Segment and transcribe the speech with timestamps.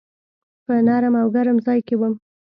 [0.65, 2.13] په نرم او ګرم ځای کي وم.